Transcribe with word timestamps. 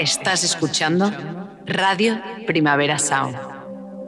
Estás 0.00 0.44
escuchando 0.44 1.12
Radio 1.66 2.22
Primavera 2.46 2.98
Sound, 2.98 3.36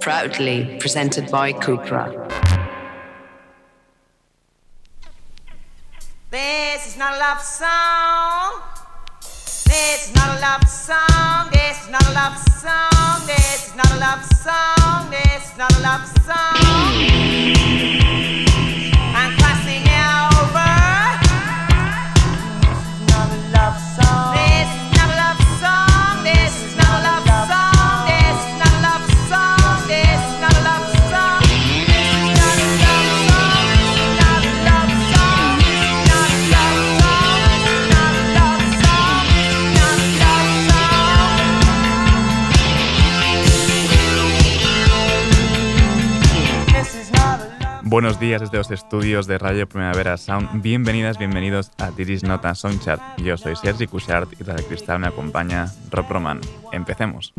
proudly 0.01 0.79
presented 0.81 1.31
by 1.31 1.53
Cupra. 1.53 2.11
This 6.31 6.87
is 6.87 6.97
not 6.97 7.13
a 7.13 7.19
love 7.19 7.43
song. 7.43 8.63
This 9.21 10.09
is 10.09 10.15
not 10.17 10.29
a 10.35 10.41
love 10.41 10.67
song. 10.67 11.51
This 11.53 11.83
is 11.83 11.91
not 11.91 12.09
a 12.09 12.13
love 12.15 12.39
song. 12.39 13.27
This 13.27 13.69
is 13.69 13.77
not 13.77 13.93
a 13.93 13.99
love 13.99 14.25
song. 14.25 15.11
This 15.11 15.45
is 15.45 15.59
not 15.59 15.77
a 15.77 15.83
love 15.83 16.09
song. 16.25 16.82
Buenos 47.93 48.19
días 48.19 48.41
desde 48.41 48.57
los 48.57 48.71
estudios 48.71 49.27
de 49.27 49.37
Radio 49.37 49.69
Primavera 49.69 50.17
Sound. 50.17 50.63
Bienvenidas, 50.63 51.19
bienvenidos 51.19 51.73
a 51.77 51.91
Tiris 51.91 52.23
Nota 52.23 52.55
Soundchart. 52.55 53.21
Yo 53.21 53.37
soy 53.37 53.55
Sergi 53.55 53.87
Cushart 53.87 54.33
y 54.33 54.37
tras 54.37 54.61
el 54.61 54.65
cristal 54.65 54.99
me 54.99 55.09
acompaña 55.09 55.71
Rob 55.91 56.07
Roman. 56.09 56.41
Empecemos. 56.73 57.35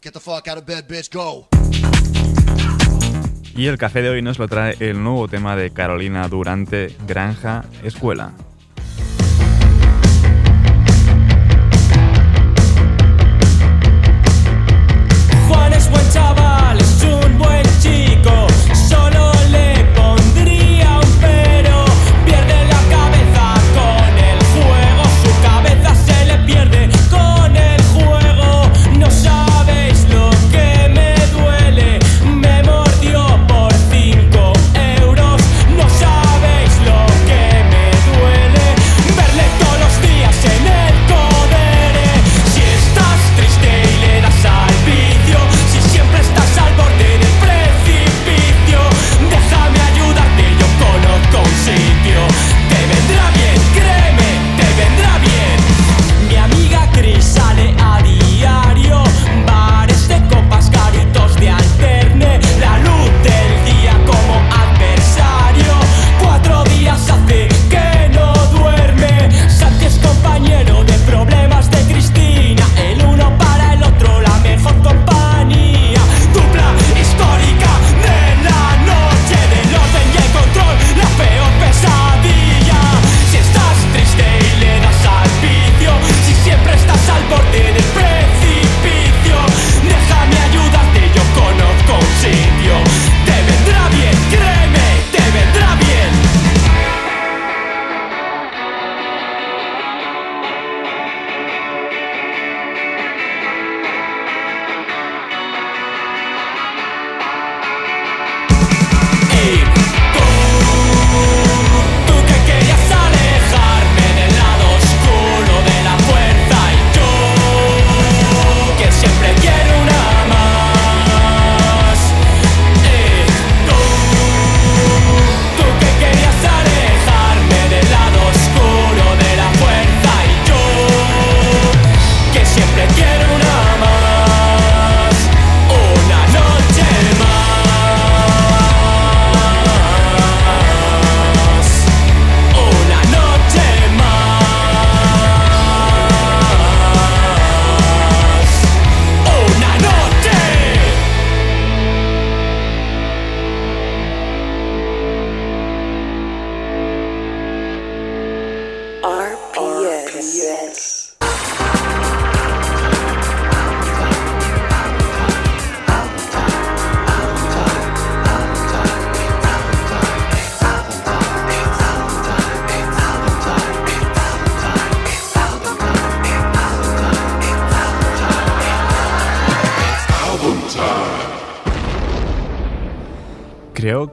Get 0.00 0.12
the 0.12 0.20
fuck 0.20 0.46
out 0.46 0.56
of 0.56 0.64
bed, 0.66 0.86
bitch, 0.86 1.10
go. 1.10 1.48
Y 3.56 3.66
el 3.66 3.78
café 3.78 4.02
de 4.02 4.10
hoy 4.10 4.20
nos 4.20 4.38
lo 4.38 4.48
trae 4.48 4.76
el 4.80 5.02
nuevo 5.02 5.28
tema 5.28 5.54
de 5.54 5.70
Carolina 5.70 6.26
Durante, 6.28 6.94
Granja, 7.06 7.64
Escuela. 7.84 8.32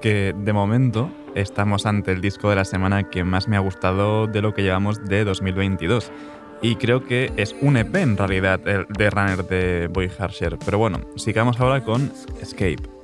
Que 0.01 0.33
de 0.35 0.53
momento 0.53 1.11
estamos 1.35 1.85
ante 1.85 2.11
el 2.11 2.21
disco 2.21 2.49
de 2.49 2.55
la 2.55 2.65
semana 2.65 3.09
que 3.09 3.23
más 3.23 3.47
me 3.47 3.55
ha 3.55 3.59
gustado 3.59 4.27
de 4.27 4.41
lo 4.41 4.53
que 4.53 4.63
llevamos 4.63 5.03
de 5.05 5.23
2022. 5.23 6.11
Y 6.61 6.75
creo 6.75 7.03
que 7.05 7.31
es 7.37 7.55
un 7.61 7.77
EP 7.77 7.95
en 7.95 8.17
realidad 8.17 8.59
el 8.67 8.85
de 8.87 9.09
Runner 9.09 9.45
de 9.45 9.87
Boy 9.87 10.11
Harsher. 10.17 10.57
Pero 10.63 10.77
bueno, 10.77 10.99
sigamos 11.15 11.59
ahora 11.59 11.83
con 11.83 12.11
Escape. 12.39 13.00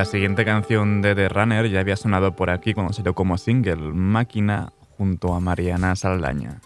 La 0.00 0.06
siguiente 0.06 0.46
canción 0.46 1.02
de 1.02 1.14
The 1.14 1.28
Runner 1.28 1.68
ya 1.68 1.80
había 1.80 1.94
sonado 1.94 2.34
por 2.34 2.48
aquí 2.48 2.72
cuando 2.72 2.94
salió 2.94 3.14
como 3.14 3.36
single, 3.36 3.92
Máquina, 3.92 4.72
junto 4.96 5.34
a 5.34 5.40
Mariana 5.40 5.94
Saldaña. 5.94 6.62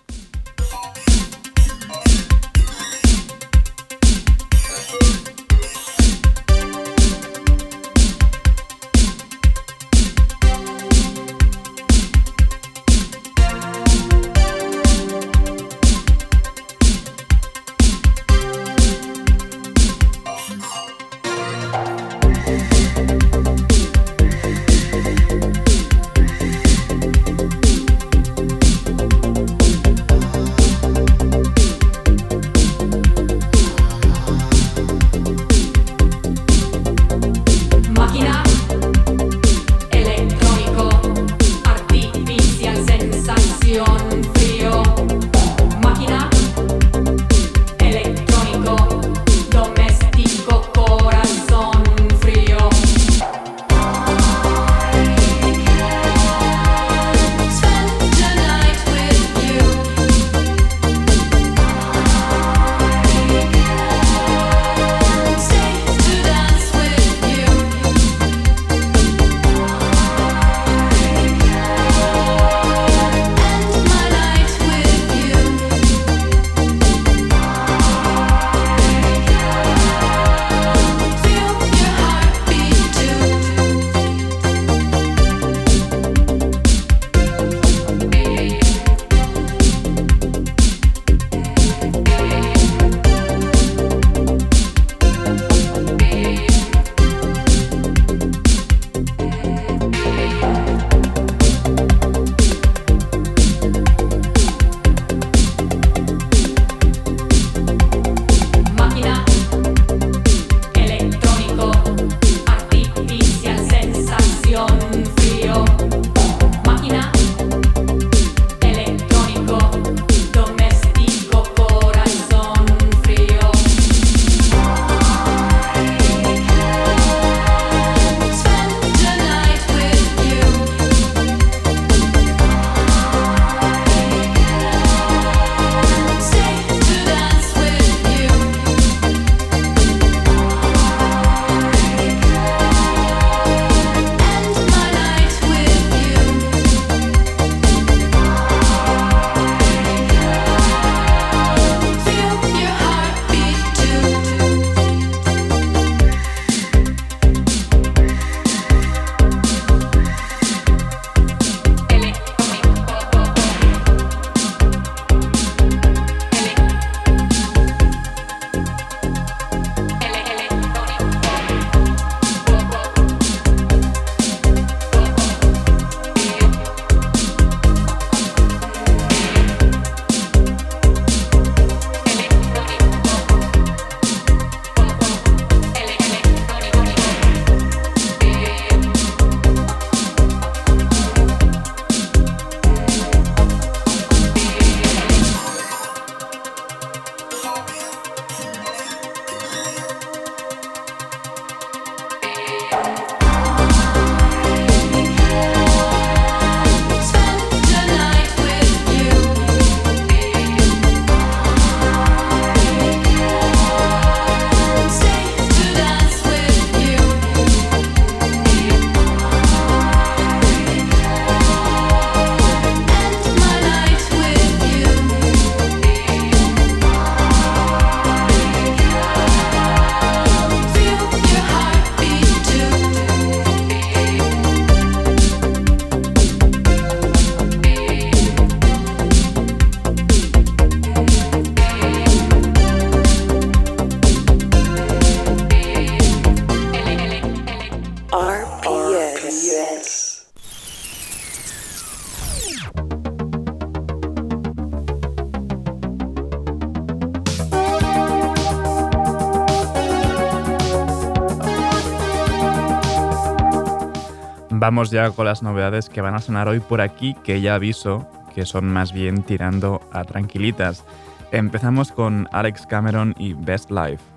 Vamos 264.64 264.90
ya 264.90 265.11
con 265.11 265.26
las 265.26 265.42
novedades 265.42 265.90
que 265.90 266.00
van 266.00 266.14
a 266.14 266.21
sonar 266.21 266.49
hoy 266.49 266.59
por 266.59 266.80
aquí, 266.80 267.12
que 267.23 267.42
ya 267.42 267.56
aviso 267.56 268.09
que 268.35 268.47
son 268.47 268.66
más 268.66 268.94
bien 268.94 269.23
tirando 269.23 269.83
a 269.92 270.04
tranquilitas. 270.04 270.87
Empezamos 271.33 271.92
con 271.92 272.30
Alex 272.33 272.66
Cameron 272.66 273.14
y 273.18 273.35
Best 273.35 273.71
Life. 273.71 274.13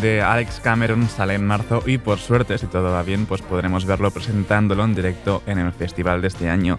de 0.00 0.22
Alex 0.22 0.60
Cameron 0.60 1.08
sale 1.08 1.34
en 1.34 1.46
marzo 1.46 1.82
y 1.84 1.98
por 1.98 2.18
suerte, 2.18 2.56
si 2.58 2.66
todo 2.66 2.92
va 2.92 3.02
bien, 3.02 3.26
pues 3.26 3.42
podremos 3.42 3.84
verlo 3.84 4.10
presentándolo 4.10 4.84
en 4.84 4.94
directo 4.94 5.42
en 5.46 5.58
el 5.58 5.72
festival 5.72 6.20
de 6.20 6.28
este 6.28 6.48
año. 6.48 6.78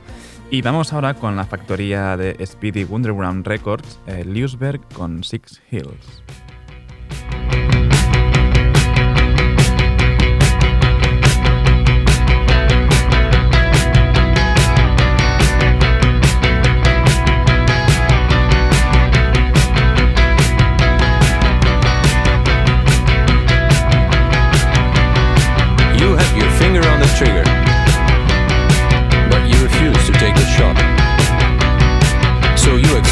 Y 0.50 0.62
vamos 0.62 0.94
ahora 0.94 1.14
con 1.14 1.36
la 1.36 1.46
factoría 1.46 2.16
de 2.18 2.46
Speedy 2.46 2.84
Wonderground 2.84 3.46
Records, 3.46 4.00
eh, 4.08 4.26
con 4.94 5.24
Six 5.24 5.62
Hills. 5.70 6.24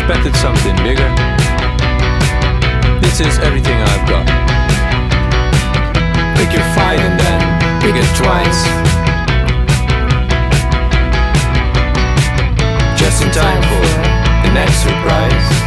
expected 0.08 0.36
something 0.38 0.76
bigger. 0.78 1.10
This 3.02 3.20
is 3.20 3.40
everything 3.40 3.76
I've 3.76 4.08
got. 4.08 4.26
Pick 6.38 6.54
your 6.54 6.64
fight 6.74 7.00
and 7.00 7.20
then 7.20 7.42
pick 7.82 7.94
it 7.94 8.08
twice. 8.16 8.64
Just 12.98 13.22
in 13.22 13.32
time 13.32 13.62
for 13.64 14.48
the 14.48 14.54
next 14.54 14.78
surprise. 14.78 15.67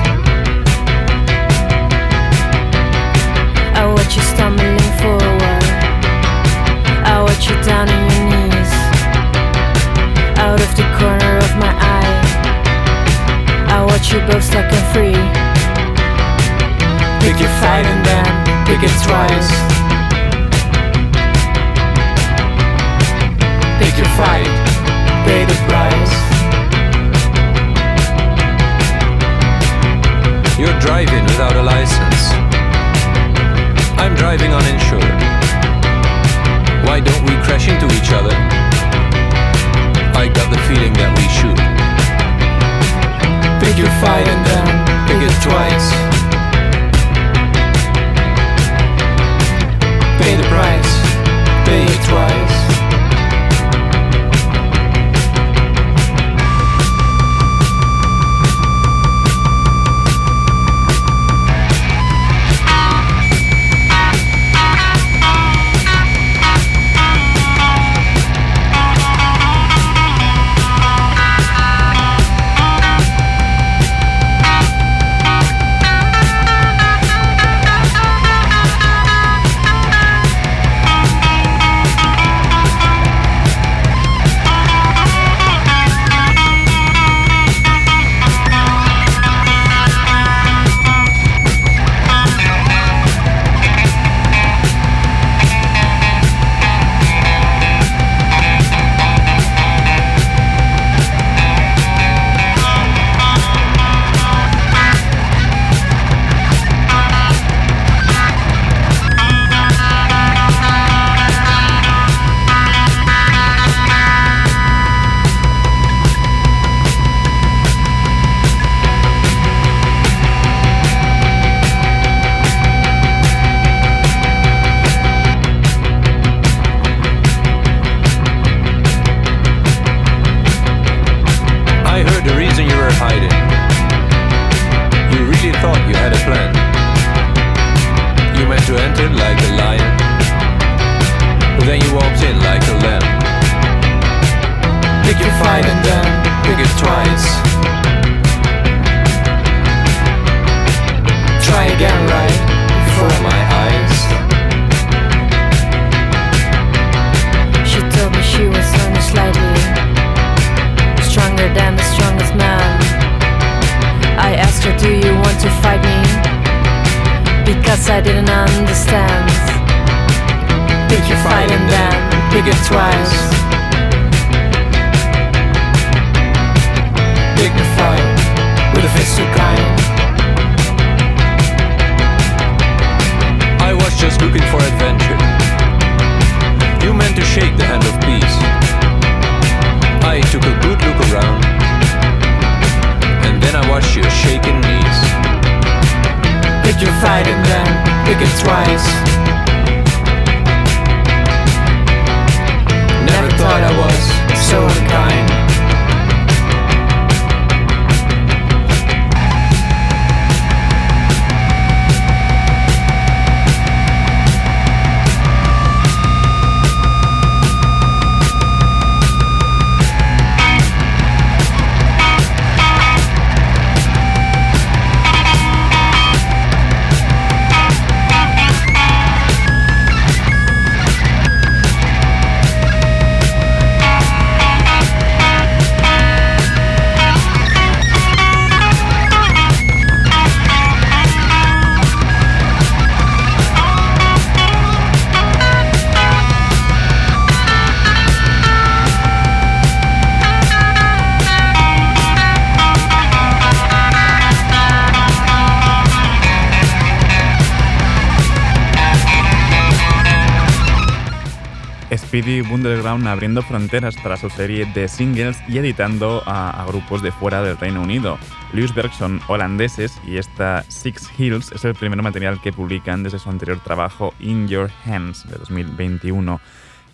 Speedy 262.20 262.42
Underground 262.52 263.08
abriendo 263.08 263.40
fronteras 263.40 263.96
para 263.96 264.18
su 264.18 264.28
serie 264.28 264.66
de 264.74 264.88
singles 264.88 265.38
y 265.48 265.56
editando 265.56 266.22
a, 266.26 266.50
a 266.50 266.66
grupos 266.66 267.02
de 267.02 267.12
fuera 267.12 267.42
del 267.42 267.56
Reino 267.56 267.80
Unido. 267.80 268.18
Lewisberg 268.52 268.92
son 268.92 269.22
holandeses 269.26 269.98
y 270.06 270.18
esta 270.18 270.62
Six 270.68 271.10
Hills 271.18 271.50
es 271.50 271.64
el 271.64 271.74
primer 271.74 272.02
material 272.02 272.38
que 272.42 272.52
publican 272.52 273.02
desde 273.02 273.18
su 273.18 273.30
anterior 273.30 273.58
trabajo 273.60 274.12
In 274.20 274.48
Your 274.48 274.70
Hands 274.84 275.26
de 275.30 275.38
2021. 275.38 276.42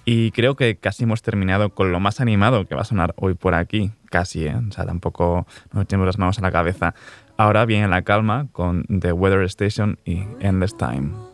Y 0.04 0.30
creo 0.30 0.54
que 0.54 0.76
casi 0.76 1.02
hemos 1.02 1.22
terminado 1.22 1.70
con 1.70 1.90
lo 1.90 1.98
más 1.98 2.20
animado 2.20 2.64
que 2.68 2.76
va 2.76 2.82
a 2.82 2.84
sonar 2.84 3.12
hoy 3.16 3.34
por 3.34 3.54
aquí. 3.54 3.90
Casi, 4.08 4.46
¿eh? 4.46 4.54
O 4.54 4.70
sea, 4.70 4.86
tampoco 4.86 5.48
nos 5.72 5.82
echemos 5.82 6.06
las 6.06 6.18
manos 6.18 6.38
a 6.38 6.42
la 6.42 6.52
cabeza. 6.52 6.94
Ahora 7.36 7.64
viene 7.64 7.88
la 7.88 8.02
calma 8.02 8.46
con 8.52 8.84
The 8.84 9.10
Weather 9.10 9.42
Station 9.42 9.98
y 10.04 10.22
Endless 10.38 10.76
Time. 10.76 11.25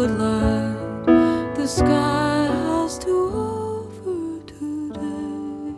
The 0.00 1.66
sky 1.66 2.46
has 2.64 2.98
to 2.98 3.10
offer 3.28 4.40
today. 4.46 5.74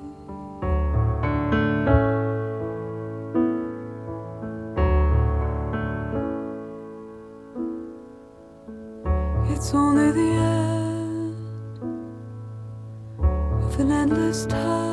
It's 9.53 9.75
only 9.75 10.13
the 10.13 10.21
end 10.21 11.37
of 13.65 13.81
an 13.81 13.91
endless 13.91 14.47
time. 14.47 14.84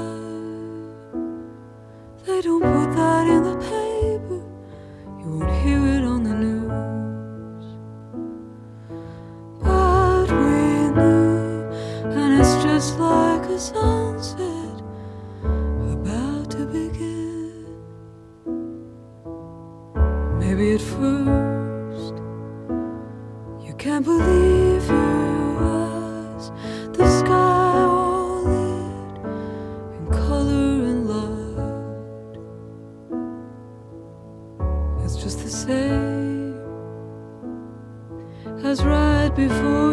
Sunset 13.61 14.81
about 15.93 16.49
to 16.49 16.65
begin. 16.65 17.63
Maybe 20.39 20.73
at 20.73 20.81
first 20.81 22.15
you 23.63 23.73
can't 23.77 24.03
believe 24.03 24.87
your 24.89 25.59
eyes. 25.61 26.51
The 26.97 27.07
sky 27.19 27.81
all 27.83 28.43
lit 28.45 29.17
in 29.95 30.07
color 30.09 30.73
and 30.91 31.01
light. 31.13 32.39
It's 35.05 35.17
just 35.17 35.37
the 35.43 35.51
same 35.51 36.55
as 38.65 38.83
right 38.83 39.31
before 39.35 39.90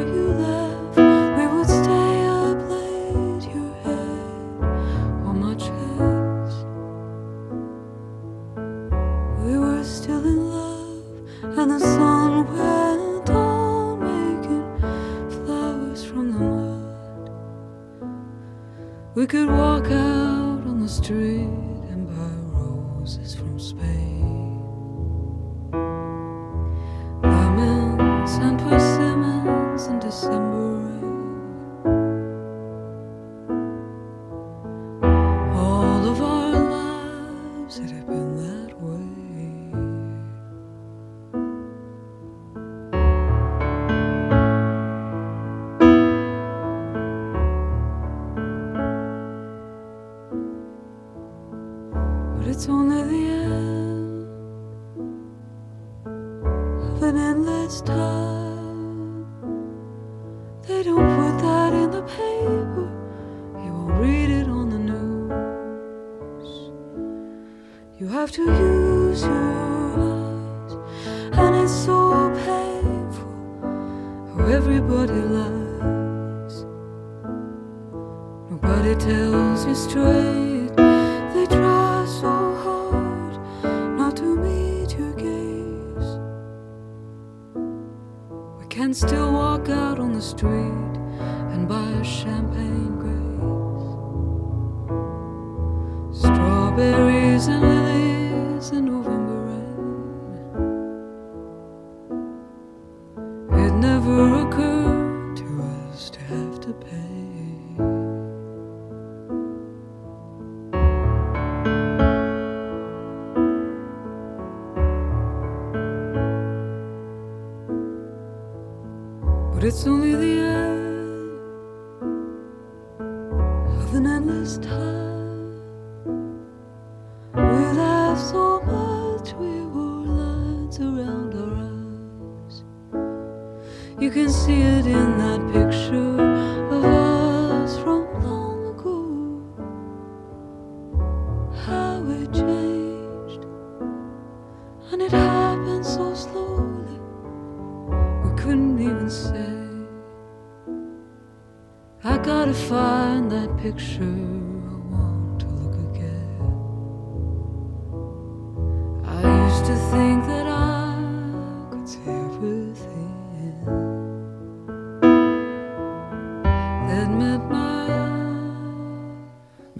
rain. 104.08 104.48
It 104.88 104.97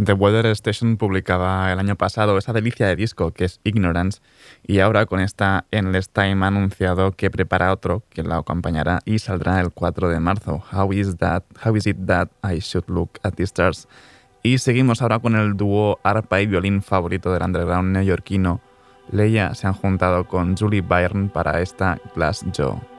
The 0.08 0.14
Weather 0.14 0.46
Station 0.46 0.96
publicaba 0.96 1.70
el 1.70 1.78
año 1.78 1.94
pasado 1.94 2.38
esa 2.38 2.54
delicia 2.54 2.86
de 2.86 2.96
disco 2.96 3.30
que 3.32 3.44
es 3.44 3.60
Ignorance 3.62 4.22
y 4.66 4.78
ahora 4.78 5.04
con 5.04 5.20
esta 5.20 5.66
Endless 5.70 6.08
Time 6.08 6.46
ha 6.46 6.48
anunciado 6.48 7.12
que 7.12 7.30
prepara 7.30 7.70
otro 7.70 8.02
que 8.08 8.22
la 8.22 8.38
acompañará 8.38 9.00
y 9.04 9.18
saldrá 9.18 9.60
el 9.60 9.70
4 9.70 10.08
de 10.08 10.18
marzo. 10.18 10.64
How 10.72 10.94
is, 10.94 11.18
that, 11.18 11.44
how 11.62 11.76
is 11.76 11.86
it 11.86 11.98
that 12.06 12.30
I 12.42 12.60
should 12.60 12.88
look 12.88 13.18
at 13.22 13.34
the 13.34 13.42
stars? 13.42 13.86
Y 14.42 14.56
seguimos 14.56 15.02
ahora 15.02 15.18
con 15.18 15.36
el 15.36 15.58
dúo 15.58 15.98
arpa 16.02 16.40
y 16.40 16.46
violín 16.46 16.80
favorito 16.80 17.30
del 17.30 17.42
underground 17.42 17.92
neoyorquino. 17.92 18.62
Leia 19.12 19.54
se 19.54 19.66
han 19.66 19.74
juntado 19.74 20.26
con 20.26 20.56
Julie 20.56 20.80
Byrne 20.80 21.28
para 21.28 21.60
esta 21.60 22.00
Glass 22.14 22.46
Joe. 22.56 22.97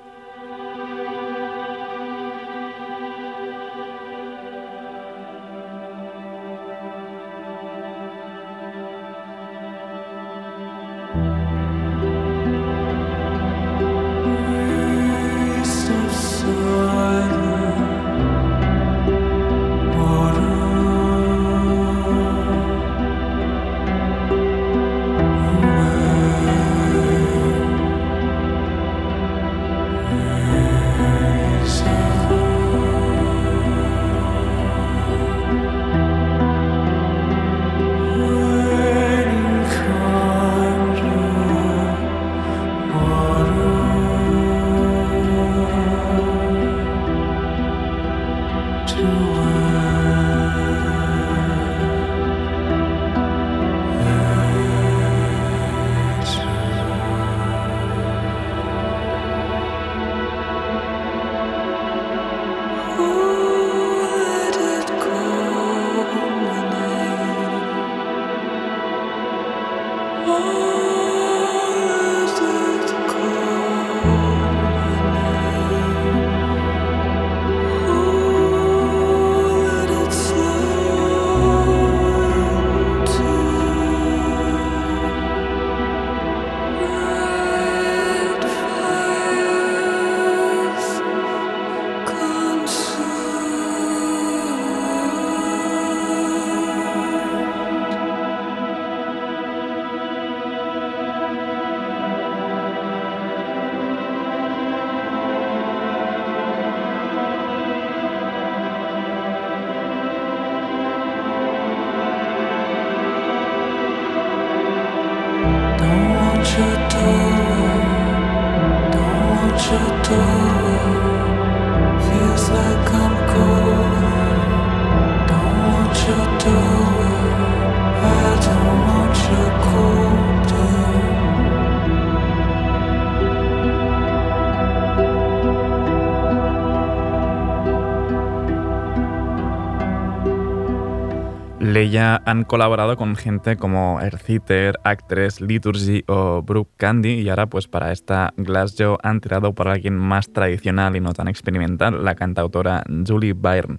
Leia 141.80 142.22
han 142.26 142.44
colaborado 142.44 142.98
con 142.98 143.16
gente 143.16 143.56
como 143.56 144.02
Erciter, 144.02 144.78
Actress, 144.84 145.40
Liturgy 145.40 146.04
o 146.08 146.42
Brooke 146.42 146.74
Candy 146.76 147.22
y 147.22 147.30
ahora 147.30 147.48
pues 147.48 147.70
para 147.70 147.94
esta 147.94 148.34
Glassjaw 148.36 148.98
han 149.02 149.22
tirado 149.22 149.56
por 149.56 149.70
alguien 149.70 149.96
más 149.96 150.28
tradicional 150.34 150.98
y 150.98 151.00
no 151.00 151.14
tan 151.14 151.30
experimental, 151.30 152.04
la 152.04 152.16
cantautora 152.16 152.84
Julie 153.08 153.32
Byrne. 153.32 153.78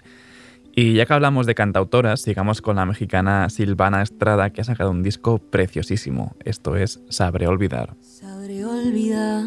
Y 0.75 0.95
ya 0.95 1.05
que 1.05 1.13
hablamos 1.13 1.45
de 1.45 1.55
cantautoras, 1.55 2.23
sigamos 2.23 2.63
con 2.63 2.77
la 2.77 2.87
mexicana 2.87 3.51
Silvana 3.51 4.01
Estrada 4.01 4.49
que 4.49 4.63
ha 4.63 4.65
sacado 4.65 4.91
un 4.93 5.03
disco 5.03 5.39
preciosísimo. 5.39 6.37
Esto 6.43 6.77
es 6.77 7.03
Sabré. 7.11 7.45
Sabré 7.45 8.65
olvidar, 8.65 9.45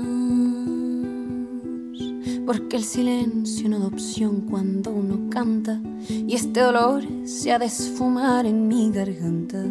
porque 2.46 2.78
el 2.78 2.84
silencio 2.84 3.70
no 3.70 3.80
da 3.80 3.88
opción 3.88 4.42
cuando 4.42 4.92
uno 4.92 5.30
canta 5.30 5.82
y 6.10 6.36
este 6.36 6.62
dolor 6.62 7.04
se 7.26 7.52
ha 7.52 7.60
de 7.60 7.66
esfumar 7.66 8.46
en 8.46 8.68
mi 8.68 8.92
garganta. 8.92 9.64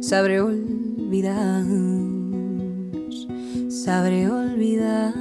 Sabré 0.00 0.40
olvidar, 0.40 1.64
sabré 3.68 4.28
olvidar, 4.30 5.14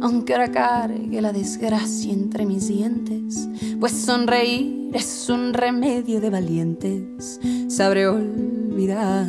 aunque 0.00 0.34
ahora 0.34 0.50
cargue 0.50 1.20
la 1.20 1.32
desgracia 1.32 2.12
entre 2.12 2.46
mis 2.46 2.68
dientes, 2.68 3.48
pues 3.80 3.92
sonreír 3.92 4.90
es 4.92 5.28
un 5.28 5.52
remedio 5.54 6.20
de 6.20 6.30
valientes. 6.30 7.40
Sabré 7.68 8.06
olvidar 8.06 9.26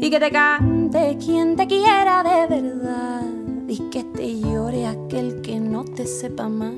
y 0.00 0.10
que 0.10 0.20
te 0.20 0.30
cante 0.30 1.16
quien 1.18 1.56
te 1.56 1.66
quiera 1.66 2.22
de 2.22 2.54
verdad. 2.54 3.22
y 3.68 3.78
que 3.90 4.04
te 4.04 4.38
llore 4.40 4.86
aquel 4.86 5.40
que 5.42 5.58
no 5.58 5.84
te 5.84 6.06
sepa 6.06 6.48
más 6.48 6.72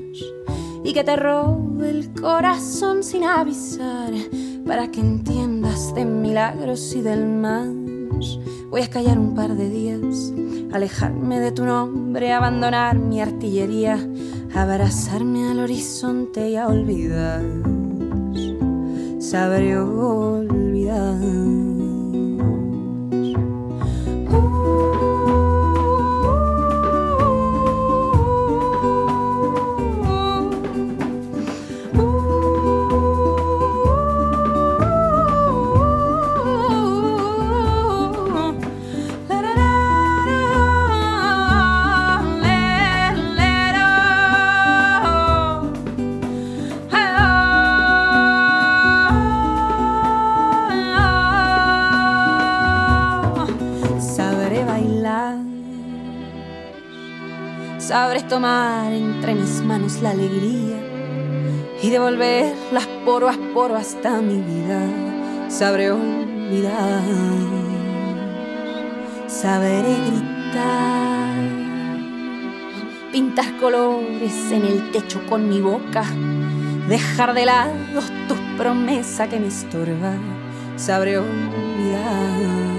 y 0.83 0.93
que 0.93 1.03
te 1.03 1.15
robe 1.15 1.89
el 1.89 2.13
corazón 2.13 3.03
sin 3.03 3.23
avisar 3.23 4.11
para 4.65 4.89
que 4.89 4.99
entiendas 4.99 5.93
de 5.93 6.05
milagros 6.05 6.95
y 6.95 7.01
del 7.01 7.27
más. 7.27 7.67
Voy 8.69 8.81
a 8.81 8.89
callar 8.89 9.17
un 9.17 9.35
par 9.35 9.55
de 9.55 9.69
días, 9.69 10.33
alejarme 10.71 11.39
de 11.39 11.51
tu 11.51 11.65
nombre, 11.65 12.31
abandonar 12.33 12.97
mi 12.97 13.21
artillería, 13.21 13.99
abrazarme 14.53 15.49
al 15.49 15.59
horizonte 15.59 16.49
y 16.49 16.55
a 16.55 16.67
olvidar. 16.67 17.43
Sabré 19.19 19.77
olvidar. 19.77 21.68
Sabré 23.11 23.48
tomar 58.29 58.93
entre 58.93 59.33
mis 59.33 59.61
manos 59.63 60.01
la 60.03 60.11
alegría 60.11 60.77
y 61.81 61.89
devolverlas 61.89 62.85
poro 63.03 63.27
a 63.27 63.33
poro 63.53 63.75
hasta 63.75 64.21
mi 64.21 64.39
vida. 64.39 64.79
Sabré 65.49 65.91
olvidar, 65.91 67.01
sabré 69.27 69.81
gritar, 69.81 71.33
pintar 73.11 73.57
colores 73.57 74.51
en 74.51 74.63
el 74.63 74.91
techo 74.91 75.21
con 75.27 75.49
mi 75.49 75.59
boca, 75.59 76.03
dejar 76.87 77.33
de 77.33 77.45
lado 77.45 78.01
tus 78.27 78.37
promesas 78.57 79.27
que 79.27 79.39
me 79.39 79.47
estorban. 79.47 80.19
Sabré 80.75 81.17
olvidar 81.17 82.69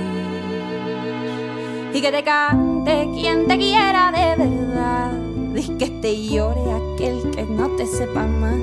y 1.92 2.00
que 2.00 2.12
te 2.12 2.22
cante 2.22 3.08
quien 3.12 3.48
te 3.48 3.58
quiera 3.58 4.12
de 4.12 4.44
verdad. 4.44 5.19
Que 5.79 5.90
te 6.01 6.27
llore 6.27 6.73
aquel 6.73 7.31
que 7.33 7.42
no 7.42 7.68
te 7.77 7.87
sepa 7.87 8.27
más. 8.27 8.57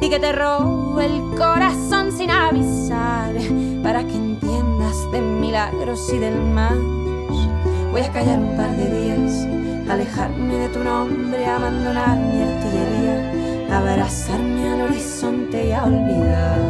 Y 0.00 0.08
que 0.08 0.20
te 0.20 0.32
robe 0.32 1.06
el 1.06 1.20
corazón 1.36 2.12
sin 2.12 2.30
avisar. 2.30 3.34
Para 3.82 4.04
que 4.04 4.14
entiendas 4.14 5.10
de 5.10 5.20
milagros 5.20 6.12
y 6.12 6.18
del 6.18 6.40
más. 6.40 6.76
Voy 7.90 8.00
a 8.02 8.12
callar 8.12 8.38
un 8.38 8.56
par 8.56 8.76
de 8.76 8.90
días, 9.00 9.46
alejarme 9.88 10.56
de 10.56 10.68
tu 10.68 10.82
nombre, 10.82 11.46
abandonar 11.46 12.16
mi 12.18 12.42
artillería, 12.42 13.76
abrazarme 13.76 14.68
al 14.68 14.80
horizonte 14.82 15.68
y 15.68 15.72
a 15.72 15.84
olvidar. 15.84 16.60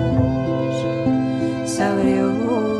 Sabré 1.67 2.23
olvidar. 2.23 2.74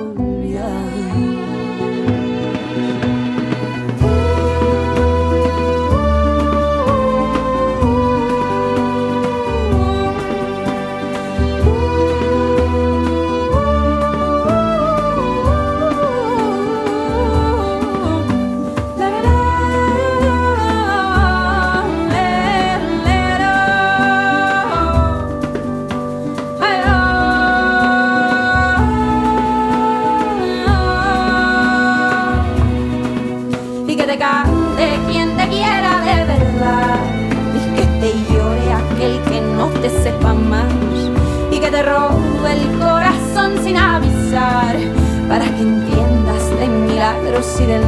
Para 45.35 45.47
que 45.47 45.63
entiendas 45.63 46.49
de 46.61 46.69
milagros 46.69 47.61
y 47.61 47.67
del 47.67 47.83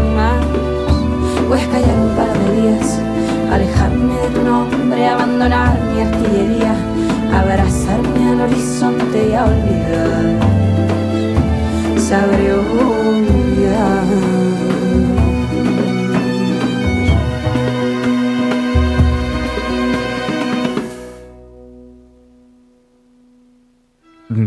voy 1.48 1.60
a 1.60 1.70
callar 1.70 1.96
un 1.96 2.16
par 2.16 2.36
de 2.38 2.60
días 2.60 2.98
alejarme 3.52 4.14
de 4.14 4.28
tu 4.30 4.42
nombre 4.42 5.06
abandonar 5.06 5.78
mi 5.94 6.00
artillería 6.00 6.74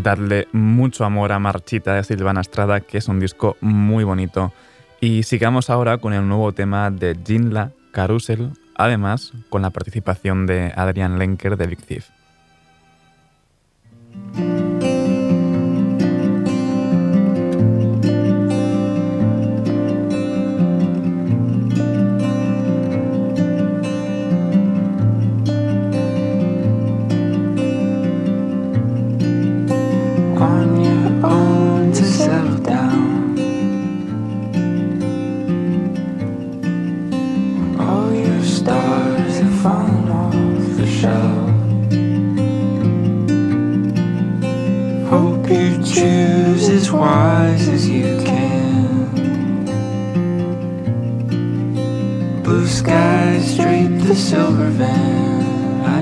Darle 0.10 0.48
mucho 0.54 1.06
amor 1.06 1.32
a 1.32 1.38
Marchita 1.38 1.94
de 1.94 2.04
Silvana 2.04 2.42
Estrada, 2.42 2.80
que 2.80 2.98
es 2.98 3.08
un 3.10 3.20
disco 3.20 3.58
muy 3.62 4.04
bonito. 4.04 4.52
Y 5.00 5.22
sigamos 5.22 5.70
ahora 5.70 6.00
con 6.00 6.14
el 6.14 6.28
nuevo 6.28 6.52
tema 6.52 6.90
de 6.90 7.16
Jinla, 7.24 7.74
Carousel, 7.92 8.54
además 8.74 9.34
con 9.50 9.62
la 9.62 9.70
participación 9.70 10.48
de 10.48 10.74
Adrian 10.76 11.20
Lenker 11.20 11.58
de 11.58 11.68
Big 11.68 11.84
Thief. 11.84 12.08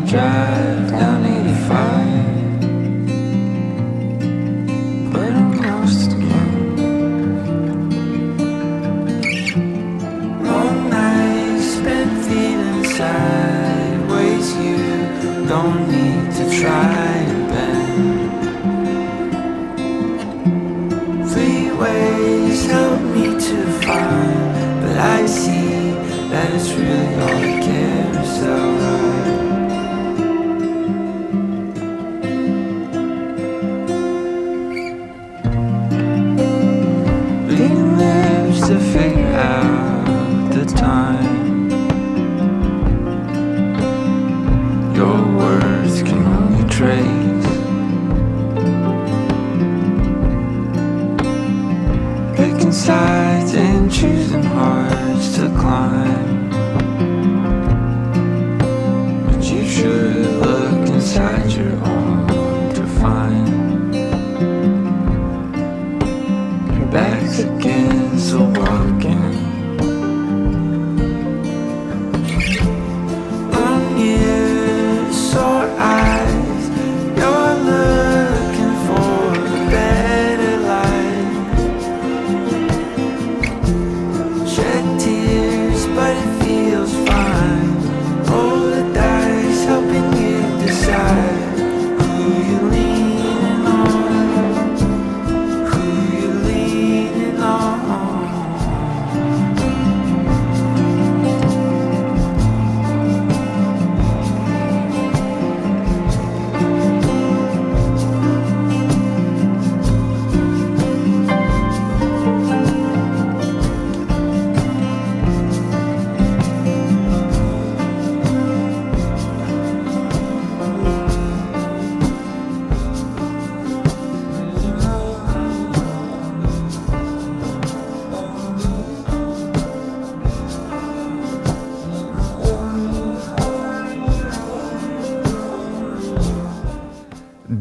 Drive 0.07 0.56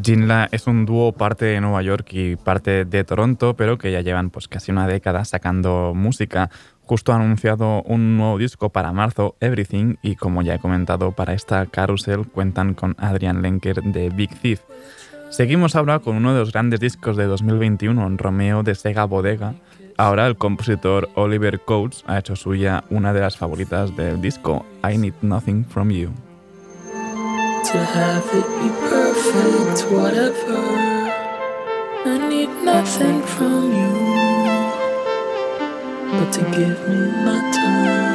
Jinla 0.07 0.47
es 0.53 0.67
un 0.67 0.85
dúo 0.85 1.11
parte 1.11 1.43
de 1.43 1.59
Nueva 1.59 1.81
York 1.81 2.07
y 2.13 2.37
parte 2.37 2.85
de 2.85 3.03
Toronto, 3.03 3.57
pero 3.57 3.77
que 3.77 3.91
ya 3.91 3.99
llevan 3.99 4.29
pues 4.29 4.47
casi 4.47 4.71
una 4.71 4.87
década 4.87 5.25
sacando 5.25 5.91
música. 5.93 6.49
Justo 6.83 7.11
ha 7.11 7.17
anunciado 7.17 7.81
un 7.81 8.15
nuevo 8.15 8.37
disco 8.37 8.69
para 8.69 8.93
marzo, 8.93 9.35
Everything, 9.41 9.95
y 10.01 10.15
como 10.15 10.43
ya 10.43 10.55
he 10.55 10.59
comentado, 10.59 11.11
para 11.11 11.33
esta 11.33 11.65
Carousel 11.65 12.25
cuentan 12.25 12.73
con 12.73 12.95
Adrian 12.97 13.41
Lenker 13.41 13.83
de 13.83 14.09
Big 14.09 14.33
Thief. 14.39 14.61
Seguimos 15.29 15.75
ahora 15.75 15.99
con 15.99 16.15
uno 16.15 16.31
de 16.31 16.39
los 16.39 16.53
grandes 16.53 16.79
discos 16.79 17.17
de 17.17 17.25
2021, 17.25 18.15
Romeo 18.15 18.63
de 18.63 18.75
Sega 18.75 19.03
Bodega. 19.03 19.55
Ahora 19.97 20.25
el 20.27 20.37
compositor 20.37 21.09
Oliver 21.15 21.59
Coates 21.59 22.05
ha 22.07 22.17
hecho 22.17 22.37
suya 22.37 22.85
una 22.89 23.11
de 23.11 23.19
las 23.19 23.35
favoritas 23.35 23.93
del 23.97 24.21
disco, 24.21 24.65
I 24.89 24.97
Need 24.97 25.15
Nothing 25.21 25.65
From 25.65 25.89
You. 25.89 26.26
To 27.71 27.77
have 27.83 28.25
it 28.33 28.47
be 28.61 28.69
perfect, 28.87 29.91
whatever. 29.91 30.57
I 32.05 32.17
need 32.29 32.49
nothing 32.63 33.21
from 33.23 33.73
you 33.79 33.93
but 36.17 36.31
to 36.31 36.41
give 36.57 36.79
me 36.87 37.01
my 37.25 37.39
time. 37.51 38.07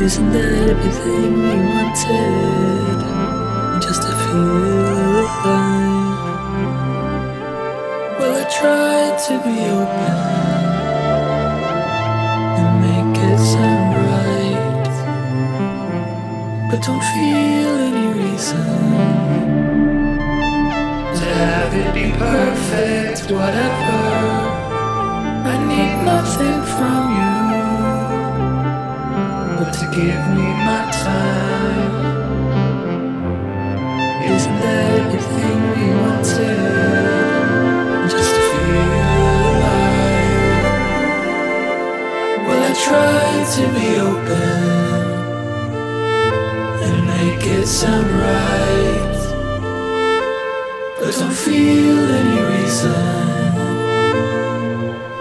Isn't 0.00 0.30
that 0.30 0.52
everything 0.70 1.32
we 1.46 1.56
wanted? 1.72 2.98
Just 3.82 4.02
to 4.02 4.12
feel 4.22 5.18
alive. 5.18 6.28
Well, 8.20 8.34
I 8.36 8.44
tried 8.60 9.16
to 9.26 9.34
be 9.42 9.56
open 9.80 10.16
and 12.58 12.70
make 12.86 13.18
it 13.32 13.38
sound 13.38 13.87
but 16.70 16.82
don't 16.82 17.02
feel 17.14 17.76
any 17.88 18.08
reason 18.20 18.62
to 21.18 21.24
have 21.24 21.72
it 21.72 21.94
be 21.94 22.12
perfect, 22.12 23.30
whatever. 23.30 24.02
I 25.52 25.56
need 25.66 26.04
nothing 26.04 26.60
from 26.76 27.02
you 27.20 27.36
but 29.56 29.70
to 29.78 29.86
give 29.96 30.22
me 30.36 30.48
my 30.68 30.82
time. 30.92 31.94
Isn't 34.34 34.58
that 34.60 34.86
everything 35.00 35.58
we 35.72 35.84
wanted? 36.02 36.58
Just 38.10 38.32
to 38.34 38.40
feel 38.50 38.90
alive. 39.52 40.64
Well, 42.46 42.60
I 42.62 42.72
tried 42.84 43.46
to 43.56 43.62
be 43.74 43.88
open 44.00 44.87
it 47.44 47.66
sound 47.66 48.10
right. 48.10 49.18
But 50.98 51.14
don't 51.18 51.32
feel 51.32 51.98
any 52.20 52.40
reason 52.54 52.92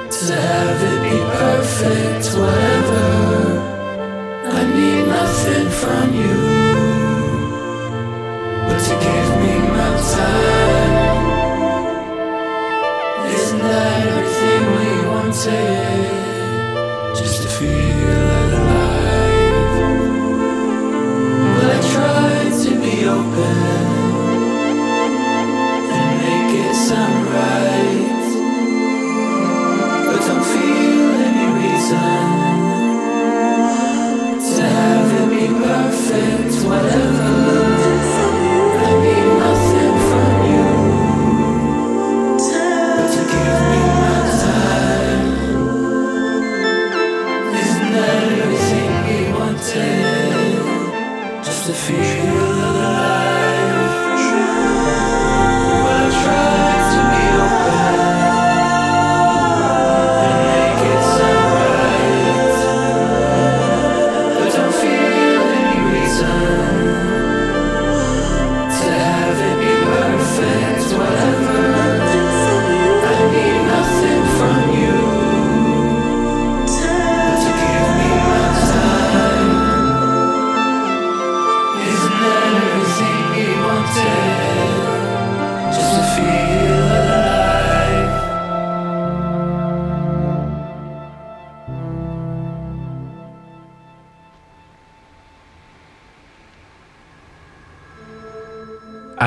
to 0.09 0.33
have 0.33 0.83
it 0.91 0.99
be 1.05 1.17
perfect, 1.37 2.25
whatever. 2.37 3.07
I 4.57 4.61
need 4.77 5.05
nothing 5.07 5.69
from 5.69 6.13
you 6.21 6.37
but 8.67 8.79
to 8.87 8.93
give 9.05 9.29
me 9.41 9.53
my 9.73 9.89
time. 10.13 10.93
Isn't 13.35 13.59
that 13.59 14.07
everything 14.07 14.63
we 14.75 14.87
wanted? 15.07 16.16
teu 23.07 23.23
pé. 23.35 23.96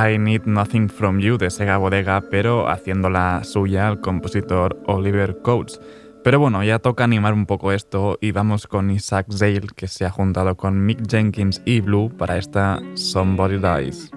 I 0.01 0.17
Need 0.19 0.47
Nothing 0.47 0.89
From 0.89 1.21
You 1.21 1.37
de 1.37 1.51
Sega 1.51 1.77
Bodega, 1.77 2.23
pero 2.31 2.71
haciéndola 2.71 3.45
suya 3.45 3.87
el 3.89 4.01
compositor 4.01 4.81
Oliver 4.87 5.43
Coates. 5.43 5.79
Pero 6.25 6.41
bueno, 6.41 6.65
ya 6.65 6.79
toca 6.79 7.05
animar 7.05 7.35
un 7.35 7.45
poco 7.45 7.71
esto 7.71 8.17
y 8.19 8.33
vamos 8.33 8.67
con 8.67 8.91
Isaac 8.91 9.27
Zale, 9.31 9.69
que 9.77 9.89
se 9.89 10.07
ha 10.07 10.11
juntado 10.11 10.57
con 10.57 10.87
Mick 10.87 11.07
Jenkins 11.07 11.61
y 11.67 11.81
Blue 11.81 12.11
para 12.17 12.39
esta 12.39 12.81
Somebody 12.95 13.59
Dies. 13.59 14.11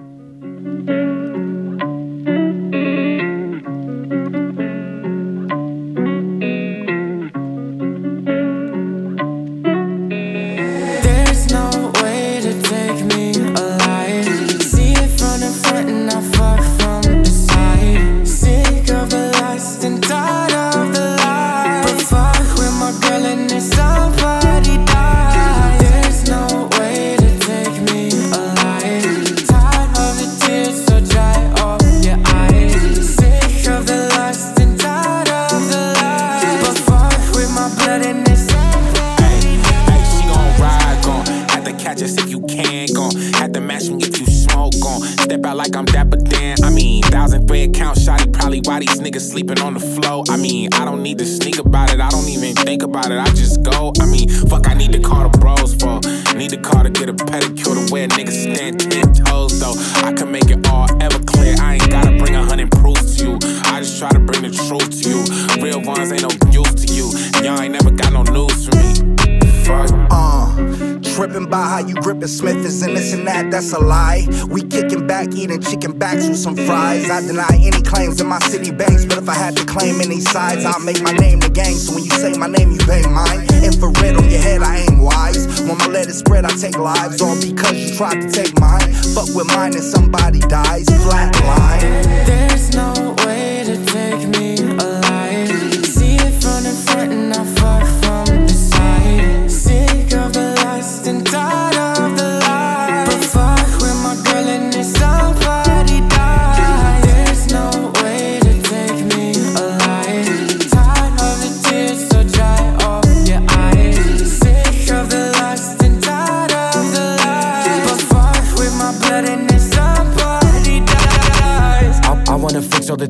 That's 73.54 73.72
a 73.72 73.78
lie. 73.78 74.26
We 74.48 74.62
kicking 74.62 75.06
back, 75.06 75.28
eating 75.32 75.60
chicken 75.60 75.96
backs 75.96 76.26
with 76.26 76.38
some 76.38 76.56
fries. 76.56 77.08
I 77.08 77.20
deny 77.20 77.46
any 77.52 77.80
claims 77.82 78.20
in 78.20 78.26
my 78.26 78.40
city 78.40 78.72
banks, 78.72 79.04
but 79.04 79.18
if 79.18 79.28
I 79.28 79.34
had 79.34 79.56
to 79.56 79.64
claim 79.64 80.00
any 80.00 80.18
sides, 80.18 80.64
I'll 80.64 80.80
make 80.80 81.00
my 81.02 81.12
name 81.12 81.38
the 81.38 81.50
gang. 81.50 81.74
So 81.74 81.94
when 81.94 82.02
you 82.02 82.10
say 82.10 82.32
my 82.36 82.48
name, 82.48 82.72
you 82.72 82.78
bang 82.78 83.12
mine. 83.12 83.46
Infrared 83.62 84.16
on 84.16 84.28
your 84.28 84.40
head, 84.40 84.62
I 84.62 84.78
ain't 84.78 84.98
wise. 84.98 85.46
When 85.62 85.78
my 85.78 85.86
let 85.86 86.08
it 86.08 86.14
spread, 86.14 86.44
I 86.44 86.50
take 86.56 86.78
lives, 86.78 87.22
all 87.22 87.40
because 87.40 87.78
you 87.78 87.96
tried 87.96 88.22
to 88.22 88.28
take 88.28 88.58
mine. 88.58 88.92
Fuck 89.14 89.30
with 89.36 89.46
mine 89.46 89.74
and 89.74 89.84
somebody 89.84 90.40
dies. 90.40 90.86
Flatline. 90.86 92.26
There's 92.26 92.74
no 92.74 93.14
way 93.24 93.62
to 93.66 93.76
take 93.86 94.28
me 94.30 94.58
alive. 94.58 94.93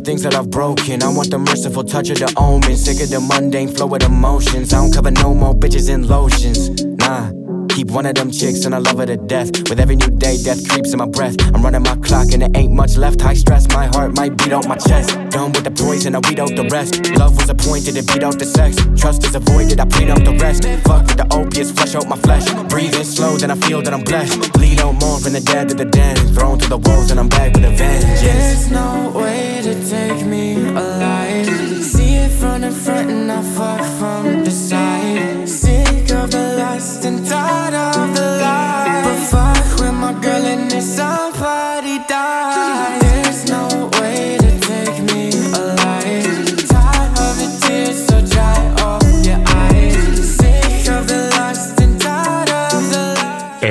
Things 0.05 0.23
that 0.23 0.35
I've 0.35 0.51
broken. 0.51 1.03
I 1.03 1.09
want 1.09 1.31
the 1.31 1.39
merciful 1.39 1.83
touch 1.83 2.11
of 2.11 2.19
the 2.19 2.33
omen. 2.37 2.77
Sick 2.77 3.03
of 3.03 3.11
the 3.11 3.21
mundane 3.21 3.69
flow 3.69 3.93
of 3.95 4.03
emotions. 4.03 4.73
I 4.73 4.79
don't 4.79 4.93
cover 4.93 5.11
no 5.11 5.35
more 5.35 5.55
bitches 5.55 5.93
in 5.93 6.07
lotions. 6.07 6.85
Nah. 6.85 7.44
Keep 7.75 7.91
one 7.91 8.07
of 8.07 8.15
them 8.15 8.31
chicks 8.31 8.67
and 8.67 8.73
I 8.73 8.79
love 8.79 8.99
her 8.99 9.07
to 9.07 9.17
death. 9.17 9.51
With 9.69 9.81
every 9.81 9.97
new 9.97 10.07
day, 10.07 10.39
death 10.41 10.69
creeps 10.69 10.93
in 10.93 10.99
my 11.01 11.07
breath. 11.07 11.35
I'm 11.53 11.61
running 11.61 11.83
my 11.83 11.97
clock 11.97 12.31
and 12.31 12.41
there 12.41 12.51
ain't 12.55 12.73
much 12.73 12.97
left. 12.97 13.21
High 13.21 13.35
stress, 13.35 13.67
my 13.75 13.87
heart 13.87 14.15
might 14.17 14.37
beat 14.39 14.53
out 14.53 14.69
my 14.69 14.77
chest. 14.77 15.11
Done 15.31 15.51
with 15.51 15.65
the 15.65 15.73
poison, 15.73 16.15
I 16.15 16.21
weed 16.21 16.39
out 16.39 16.55
the 16.55 16.69
rest. 16.71 17.11
Love 17.19 17.37
was 17.37 17.51
appointed 17.51 17.97
to 17.97 18.05
beat 18.05 18.23
out 18.23 18.39
the 18.39 18.45
sex. 18.45 18.77
Trust 18.97 19.25
is 19.25 19.35
avoided, 19.35 19.81
I 19.81 19.87
plead 19.87 20.09
out 20.09 20.25
the 20.25 20.37
rest. 20.39 20.63
Fuck 20.87 21.09
with 21.09 21.17
the 21.17 21.27
opiates, 21.35 21.73
flush 21.73 21.97
out 21.97 22.07
my 22.07 22.17
flesh. 22.17 22.47
Breathing 22.71 23.03
slow, 23.03 23.37
then 23.39 23.51
I 23.51 23.57
feel 23.57 23.83
that 23.83 23.93
I'm 23.93 24.05
blessed. 24.05 24.53
Bleed 24.53 24.81
out 24.81 24.93
more 24.93 25.19
from 25.19 25.33
the 25.33 25.41
dead 25.41 25.69
to 25.71 25.75
the 25.75 25.85
den. 25.85 26.15
Thrown 26.33 26.61
to 26.61 26.69
the 26.69 26.79
walls 26.79 27.11
and 27.11 27.19
I'm 27.19 27.29
back 27.29 27.55
with 27.55 27.65
a 27.65 27.71
vengeance. 27.71 28.21
There's 28.21 28.71
no 28.71 29.11
way 29.17 29.61
to 29.65 29.75
take 29.91 30.25
me 30.25 30.69
alive. 30.69 31.47
See 31.83 32.15
it 32.15 32.31
from 32.31 32.61
the 32.61 32.71
front 32.71 33.11
and 33.11 33.33
I 33.33 33.43
fuck 33.43 33.83
from 33.99 34.44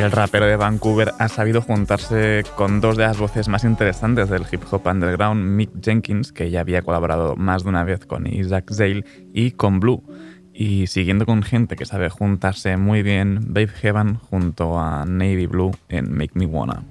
El 0.03 0.11
rapero 0.11 0.45
de 0.45 0.57
Vancouver 0.57 1.13
ha 1.17 1.29
sabido 1.29 1.61
juntarse 1.61 2.43
con 2.57 2.81
dos 2.81 2.97
de 2.97 3.03
las 3.03 3.17
voces 3.17 3.47
más 3.47 3.63
interesantes 3.63 4.29
del 4.29 4.43
hip 4.51 4.61
hop 4.69 4.85
underground, 4.85 5.41
Mick 5.41 5.71
Jenkins, 5.81 6.33
que 6.33 6.51
ya 6.51 6.59
había 6.59 6.81
colaborado 6.81 7.37
más 7.37 7.63
de 7.63 7.69
una 7.69 7.85
vez 7.85 8.05
con 8.05 8.27
Isaac 8.27 8.69
Zale, 8.73 9.05
y 9.33 9.51
con 9.51 9.79
Blue. 9.79 10.03
Y 10.53 10.87
siguiendo 10.87 11.25
con 11.25 11.41
gente 11.41 11.77
que 11.77 11.85
sabe 11.85 12.09
juntarse 12.09 12.75
muy 12.75 13.01
bien, 13.01 13.53
Babe 13.53 13.69
Heaven 13.69 14.15
junto 14.15 14.77
a 14.77 15.05
Navy 15.05 15.45
Blue 15.45 15.71
en 15.87 16.11
Make 16.13 16.31
Me 16.33 16.47
Wanna. 16.47 16.83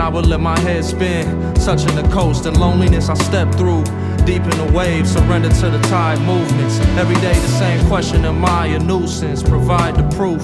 I 0.00 0.08
would 0.08 0.26
let 0.26 0.40
my 0.40 0.58
head 0.60 0.84
spin. 0.84 1.54
Touching 1.54 1.94
the 1.94 2.08
coast 2.12 2.46
and 2.46 2.58
loneliness 2.58 3.08
I 3.08 3.14
stepped 3.14 3.54
through. 3.54 3.84
Deep 4.24 4.42
in 4.42 4.56
the 4.58 4.70
waves, 4.72 5.12
surrender 5.12 5.48
to 5.48 5.70
the 5.70 5.80
tide 5.88 6.20
movements. 6.22 6.78
Every 6.96 7.16
day 7.16 7.34
the 7.34 7.48
same 7.48 7.86
question, 7.86 8.24
am 8.24 8.44
I 8.44 8.66
a 8.66 8.78
nuisance? 8.78 9.42
Provide 9.42 9.96
the 9.96 10.16
proof. 10.16 10.42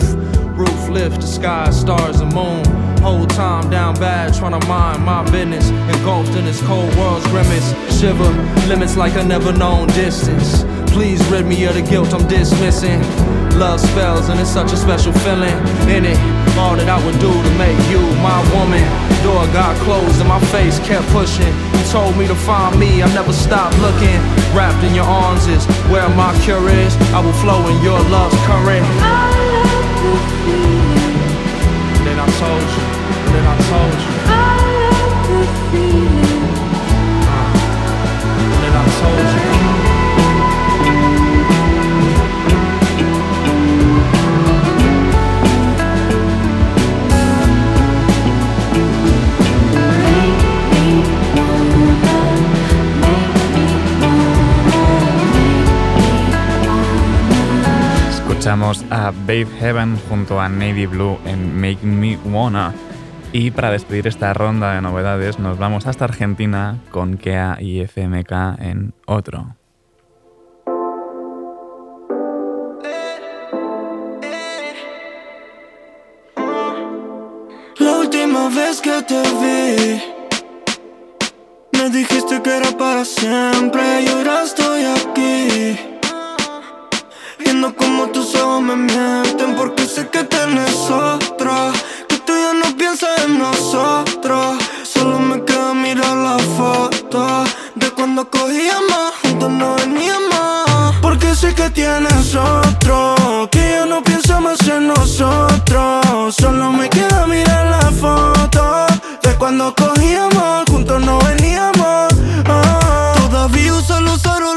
Roof 0.59 0.89
lift, 0.89 1.21
the 1.21 1.27
sky, 1.27 1.71
stars 1.71 2.21
and 2.21 2.35
moon. 2.35 2.65
Whole 3.03 3.27
time 3.27 3.71
down 3.71 3.95
bad, 3.97 4.35
trying 4.35 4.59
to 4.59 4.67
mind 4.67 5.05
my 5.05 5.23
business. 5.31 5.71
Engulfed 5.97 6.35
in 6.37 6.45
this 6.45 6.61
cold 6.63 6.95
world's 6.97 7.27
grimace. 7.29 7.71
Shiver, 7.99 8.31
limits 8.67 8.97
like 8.97 9.15
a 9.17 9.25
never 9.25 9.53
known 9.53 9.89
distance. 9.89 10.65
Please 10.93 11.25
rid 11.27 11.47
me 11.47 11.65
of 11.65 11.75
the 11.75 11.83
guilt 11.83 12.13
I'm 12.13 12.27
dismissing. 12.29 13.01
Love 13.59 13.81
spells, 13.81 14.29
and 14.29 14.41
it's 14.41 14.51
such 14.51 14.73
a 14.73 14.77
special 14.77 15.13
feeling 15.13 15.57
in 15.89 16.05
it. 16.05 16.19
All 16.59 16.75
that 16.77 16.89
I 16.89 17.05
would 17.05 17.19
do 17.21 17.31
to 17.31 17.51
make 17.59 17.79
you 17.91 18.01
my 18.21 18.41
woman. 18.55 19.06
Door 19.23 19.47
got 19.53 19.77
closed 19.85 20.21
and 20.21 20.29
my 20.29 20.41
face 20.53 20.79
kept 20.81 21.07
pushing. 21.09 21.53
You 21.75 21.85
told 21.91 22.17
me 22.17 22.27
to 22.27 22.35
find 22.35 22.79
me, 22.79 23.03
I 23.03 23.13
never 23.15 23.33
stopped 23.33 23.79
looking. 23.81 24.19
Wrapped 24.55 24.83
in 24.85 24.95
your 24.95 25.05
arms 25.05 25.47
is 25.47 25.65
where 25.91 26.09
my 26.11 26.33
cure 26.43 26.69
is. 26.69 26.97
I 27.13 27.21
will 27.21 27.33
flow 27.35 27.67
in 27.69 27.83
your 27.83 28.01
love's 28.11 28.39
current. 28.47 28.87
I 29.01 29.31
told 30.01 30.31
you, 30.47 30.63
then 32.05 32.19
I 32.19 32.29
told 32.41 32.67
you. 32.75 32.85
Then 33.33 33.45
I 33.47 33.57
told 33.71 34.01
you. 34.11 34.16
Escuchamos 58.47 58.85
a 58.91 59.11
Babe 59.11 59.49
Heaven 59.59 59.99
junto 60.09 60.41
a 60.41 60.49
Navy 60.49 60.87
Blue 60.87 61.19
en 61.25 61.61
Make 61.61 61.85
Me 61.85 62.17
Wanna. 62.27 62.73
Y 63.33 63.51
para 63.51 63.73
despedir 63.73 64.07
esta 64.07 64.33
ronda 64.35 64.73
de 64.73 64.81
novedades, 64.81 65.41
nos 65.41 65.59
vamos 65.59 65.89
hasta 65.89 66.05
Argentina 66.05 66.79
con 66.93 67.17
KEA 67.17 67.59
y 67.61 67.81
FMK 67.81 68.31
en 68.61 68.95
otro. 69.05 69.57
La 77.81 77.97
última 77.99 78.49
vez 78.51 78.81
que 78.81 79.03
te 79.03 79.23
vi, 79.41 80.03
me 81.73 81.91
dijiste 81.91 82.41
que 82.41 82.57
era 82.59 82.71
para 82.79 83.05
siempre 83.05 84.03
y 84.03 84.07
ahora 84.07 84.45
estoy 84.45 84.85
aquí. 84.85 85.96
Viendo 87.67 87.85
como 87.85 88.07
tus 88.09 88.33
ojos 88.37 88.63
me 88.63 88.77
mienten 88.77 89.57
porque 89.57 89.87
sé 89.87 90.09
que 90.09 90.23
tienes 90.23 90.89
otra. 90.89 91.73
Que 92.09 92.17
tú 92.19 92.33
ya 92.33 92.53
no 92.53 92.77
piensas 92.77 93.25
en 93.25 93.39
nosotros. 93.39 94.57
Solo 94.85 95.19
me 95.19 95.43
queda 95.45 95.75
mirar 95.75 96.17
la 96.17 96.39
foto 96.57 97.45
de 97.75 97.91
cuando 97.91 98.29
cogíamos 98.31 99.15
juntos 99.23 99.51
no 99.51 99.75
veníamos. 99.75 100.95
Porque 101.03 101.35
sé 101.35 101.55
que 101.55 101.69
tienes 101.71 102.37
otro. 102.37 103.49
Que 103.51 103.79
ya 103.79 103.87
no 103.87 104.01
piensa 104.03 104.39
más 104.39 104.61
en 104.69 104.87
nosotros. 104.89 106.37
Solo 106.37 106.71
me 106.71 106.89
queda 106.89 107.27
mirar 107.27 107.67
la 107.67 107.91
foto 107.91 108.87
de 109.23 109.35
cuando 109.39 109.75
cogíamos 109.75 110.65
juntos 110.71 111.01
no 111.05 111.19
veníamos. 111.19 112.15
Ah. 112.47 113.13
Todavía 113.17 113.75
uso 113.75 114.01
los 114.01 114.25
aros 114.25 114.57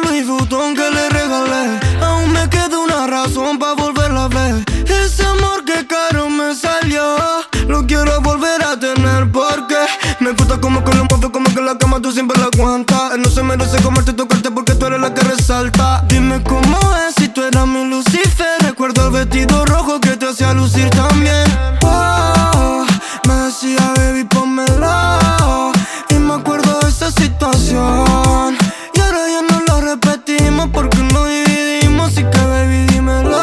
quiero 8.04 8.22
volver 8.22 8.64
a 8.64 8.80
tener 8.80 9.30
porque 9.32 9.76
me 10.20 10.32
gusta 10.32 10.60
como 10.60 10.84
que 10.84 10.94
lo 10.94 11.06
mueve, 11.06 11.32
como 11.32 11.54
que 11.54 11.62
la 11.62 11.78
cama 11.78 12.00
tú 12.02 12.12
siempre 12.12 12.40
la 12.40 12.48
aguantas. 12.54 13.14
Él 13.14 13.22
no 13.22 13.30
se 13.30 13.44
merece 13.44 13.82
comerte 13.82 14.12
y 14.12 14.14
tocarte 14.14 14.52
porque 14.52 14.76
tú 14.76 14.86
eres 14.86 15.02
la 15.02 15.14
que 15.14 15.22
resalta. 15.22 16.04
Dime 16.08 16.42
cómo 16.44 16.78
es 17.08 17.16
si 17.16 17.28
tú 17.30 17.44
eras 17.44 17.68
mi 17.68 17.86
Lucifer. 17.86 18.48
Recuerdo 18.62 19.08
el 19.08 19.12
vestido 19.12 19.66
rojo 19.66 20.00
que 20.00 20.16
te 20.18 20.28
hacía 20.28 20.54
lucir 20.54 20.90
también. 20.92 21.46
Oh, 21.84 22.86
me 23.28 23.34
decía, 23.46 23.94
baby, 23.98 24.24
pónmelo. 24.26 25.72
Y 26.10 26.16
me 26.16 26.36
acuerdo 26.36 26.80
de 26.80 26.90
esa 26.90 27.12
situación. 27.12 28.58
Y 28.94 29.00
ahora 29.00 29.20
ya 29.28 29.42
no 29.42 29.62
lo 29.68 29.82
repetimos 29.82 30.70
porque 30.72 30.98
no 30.98 31.26
dividimos. 31.26 32.12
Así 32.12 32.24
que, 32.24 32.40
baby, 32.40 32.86
dímelo. 32.94 33.38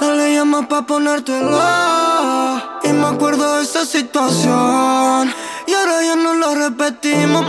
Dale 0.00 0.34
llama 0.34 0.66
pa' 0.68 0.82
ponértelo. 0.82 1.99
De 3.40 3.62
esa 3.62 3.86
situación. 3.86 5.32
Y 5.66 5.72
ahora 5.72 6.02
ya 6.02 6.14
no 6.14 6.34
lo 6.34 6.54
repetimos. 6.54 7.46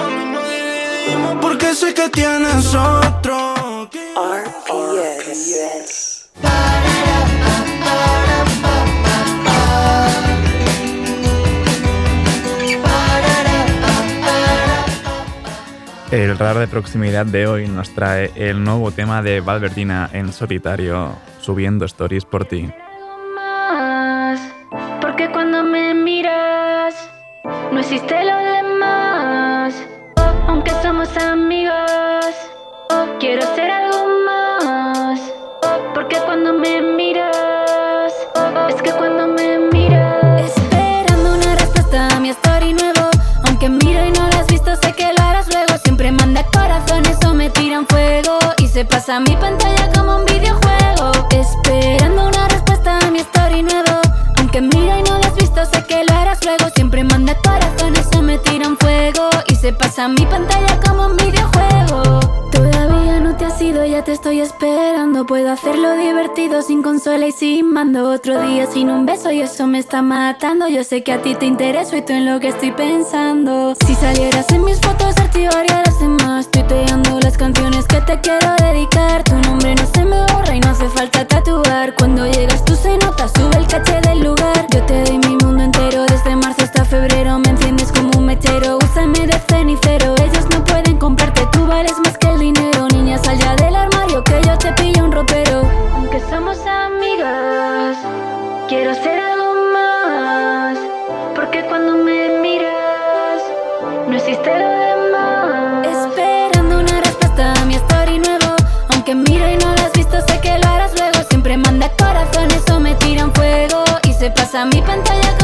Porque 1.42 1.76
sé 1.76 1.94
que 1.94 2.08
tienes 2.08 2.74
otro. 2.74 3.90
RPS. 4.16 6.30
El 16.10 16.38
radar 16.38 16.60
de 16.60 16.68
proximidad 16.68 17.26
de 17.26 17.48
hoy 17.48 17.68
nos 17.68 17.90
trae 17.90 18.32
el 18.36 18.64
nuevo 18.64 18.92
tema 18.92 19.22
de 19.22 19.42
Valvertina 19.42 20.10
en 20.14 20.32
solitario, 20.32 21.18
subiendo 21.42 21.84
stories 21.84 22.24
por 22.24 22.46
ti. 22.46 22.72
Porque 25.12 25.30
cuando 25.30 25.62
me 25.62 25.94
miras 25.94 26.96
no 27.44 27.82
existe 27.82 28.16
lo 28.24 28.38
demás. 28.38 29.76
Aunque 30.48 30.72
somos 30.82 31.10
amigos, 31.18 32.32
quiero 33.20 33.42
ser 33.54 33.70
algo 33.72 34.08
más, 34.26 35.20
porque 35.94 36.16
cuando 36.24 36.54
me 36.54 36.82
miras 36.82 38.14
es 38.70 38.82
que 38.82 38.92
cuando 38.94 39.28
me 39.28 39.60
miras 39.60 40.46
esperando 40.46 41.36
una 41.36 41.56
respuesta 41.56 42.08
a 42.16 42.20
mi 42.22 42.30
story 42.30 42.74
nuevo, 42.74 43.10
aunque 43.48 43.68
miro 43.68 44.06
y 44.06 44.12
no 44.12 44.30
lo 44.30 44.38
has 44.40 44.48
visto 44.48 44.74
sé 44.78 44.94
que 44.94 45.12
lo 45.12 45.24
harás 45.24 45.50
luego. 45.50 45.78
Siempre 45.84 46.14
manda 46.14 46.46
corazones 46.54 47.18
o 47.26 47.34
me 47.34 47.50
tiran 47.50 47.86
fuego 47.86 48.40
y 48.60 48.68
se 48.70 48.86
pasa 48.86 49.20
mi 49.20 49.36
pantalla 49.36 49.92
como 49.94 50.20
un 50.20 50.26
videojuego. 50.26 51.12
Esperando 51.32 52.28
una 52.30 52.48
respuesta 52.48 52.98
a 53.00 53.12
mi 53.12 53.20
story 53.20 53.64
nuevo. 53.64 53.91
Luego. 56.44 56.66
Siempre 56.76 57.04
manda 57.04 57.36
corazones 57.36 58.08
o 58.18 58.22
me 58.22 58.38
tiran 58.40 58.78
fuego 58.78 59.30
y 59.48 59.56
se 59.56 59.74
pasa 59.74 60.08
mi 60.08 60.26
pantalla 60.26 60.80
como 60.86 61.08
un 61.08 61.18
videojuego. 61.18 62.20
Todavía 62.52 63.20
no 63.20 63.36
te 63.36 63.46
has 63.46 63.62
ido, 63.62 63.86
ya 63.86 64.04
te 64.04 64.12
estoy 64.12 64.42
esperando. 64.42 65.26
Puedo 65.26 65.52
hacerlo 65.52 65.96
divertido, 65.96 66.62
sin 66.62 66.82
consola 66.84 67.28
y 67.28 67.32
sin 67.32 67.72
mando. 67.72 68.10
Otro 68.10 68.42
día 68.42 68.66
sin 68.68 68.90
un 68.90 69.06
beso 69.06 69.32
y 69.32 69.42
eso 69.42 69.68
me 69.68 69.80
está 69.80 70.02
matando. 70.02 70.68
Yo 70.68 70.84
sé 70.84 71.04
que 71.04 71.14
a 71.14 71.22
ti 71.22 71.36
te 71.36 71.46
intereso 71.46 71.96
y 71.96 72.02
tú 72.02 72.14
en 72.14 72.26
lo 72.26 72.40
que 72.40 72.50
estoy 72.50 72.72
pensando. 72.72 73.74
Si 73.86 73.96
salieras 73.96 74.52
en 74.52 74.64
mis 74.64 74.80
fotos, 74.80 75.16
archivaría 75.18 75.82
las 75.86 76.00
demás. 76.00 76.50
Tuiteando 76.52 77.20
las 77.20 77.38
canciones 77.38 77.86
que 77.86 78.02
te 78.02 78.20
quiero 78.20 78.56
dedicar. 78.60 79.24
Tu 79.24 79.36
nombre 79.36 79.76
no 79.76 79.86
se 79.94 80.06
me 80.06 80.22
borra 80.34 80.56
y 80.56 80.60
no 80.60 80.70
hace 80.70 80.88
falta 80.90 81.26
tatuar. 81.26 81.96
Cuando 81.96 82.26
llegas 82.28 82.64
tú 82.66 82.76
se 82.76 82.98
nota, 82.98 83.28
sube 83.30 83.58
el 83.58 83.68
caché 83.68 84.02
del 84.02 84.24
lugar. 84.24 84.68
Yo 84.74 84.84
te 84.86 85.04
doy 85.04 85.18
mi 85.20 85.38
mundo 85.38 85.64
entero 85.64 86.11
febrero. 87.02 87.40
Me 87.40 87.50
enciendes 87.50 87.92
como 87.92 88.12
un 88.18 88.26
mechero, 88.26 88.78
úsame 88.78 89.26
de 89.26 89.38
cenicero. 89.50 90.16
Ellos 90.18 90.46
no 90.52 90.64
pueden 90.64 90.98
comprarte, 90.98 91.48
tú 91.52 91.66
vales 91.66 91.98
más 92.04 92.18
que 92.18 92.28
el 92.28 92.40
dinero. 92.40 92.88
Niña, 92.90 93.18
sal 93.18 93.38
ya 93.40 93.56
del 93.56 93.76
armario 93.76 94.24
que 94.24 94.40
yo 94.46 94.58
te 94.58 94.72
pillo 94.74 95.06
un 95.06 95.12
ropero. 95.12 95.64
Aunque 95.96 96.20
somos 96.30 96.60
amigas, 96.68 97.98
quiero 98.68 98.94
ser 98.94 99.20
algo 99.20 99.50
más. 99.74 100.78
Porque 101.36 101.66
cuando 101.66 101.96
me 101.96 102.40
miras, 102.40 103.42
no 104.08 104.16
existe 104.16 104.50
lo 104.62 104.70
demás. 104.86 105.88
Esperando 105.88 106.80
una 106.80 107.02
respuesta 107.02 107.54
a 107.54 107.66
mi 107.66 107.76
story 107.76 108.20
nuevo. 108.20 108.56
Aunque 108.90 109.16
miro 109.16 109.50
y 109.50 109.58
no 109.58 109.74
lo 109.74 109.82
has 109.82 109.94
visto, 109.94 110.18
sé 110.28 110.40
que 110.40 110.56
lo 110.60 110.68
harás 110.68 110.94
luego. 110.94 111.20
Siempre 111.30 111.58
manda 111.58 111.90
corazones 111.98 112.64
o 112.70 112.80
me 112.80 112.94
tiran 112.96 113.34
fuego. 113.34 113.84
Y 114.04 114.14
se 114.14 114.30
pasa 114.30 114.66
mi 114.66 114.82
pantalla 114.84 115.41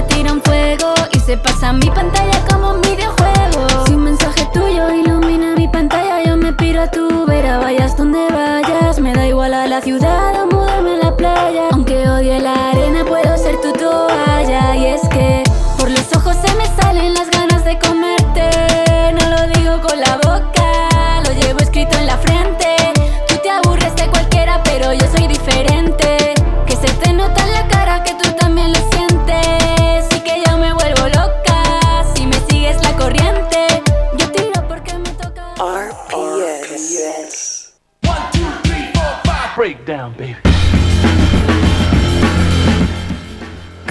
me 0.00 0.14
tiran 0.14 0.42
fuego. 0.42 0.94
Y 1.12 1.18
se 1.20 1.36
pasa 1.36 1.72
mi 1.72 1.90
pantalla 1.90 2.44
como 2.48 2.72
un 2.74 2.80
videojuego. 2.80 3.86
Si 3.86 3.94
un 3.94 4.04
mensaje 4.04 4.48
tuyo 4.52 4.92
ilumina 4.92 5.54
mi 5.56 5.68
pantalla, 5.68 6.22
yo 6.24 6.36
me 6.36 6.52
piro 6.52 6.82
a 6.82 6.90
tu 6.90 7.26
vera. 7.26 7.58
Vayas 7.58 7.96
donde 7.96 8.28
vayas, 8.30 9.00
me 9.00 9.12
da 9.12 9.26
igual 9.26 9.54
a 9.54 9.66
la 9.66 9.80
ciudad 9.80 10.42
o 10.42 10.49